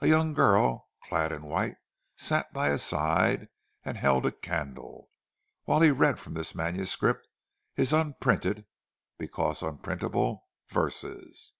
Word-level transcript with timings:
A 0.00 0.06
young 0.06 0.34
girl 0.34 0.90
clad 1.04 1.32
in 1.32 1.44
white 1.46 1.76
sat 2.14 2.52
by 2.52 2.68
his 2.68 2.82
side 2.82 3.48
and 3.86 3.96
held 3.96 4.26
a 4.26 4.32
candle, 4.32 5.08
while 5.64 5.80
he 5.80 5.90
read 5.90 6.20
from 6.20 6.34
this 6.34 6.54
manuscript 6.54 7.26
his 7.72 7.90
unprinted 7.94 8.66
(because 9.16 9.62
unprintable) 9.62 10.44
verses. 10.68 11.52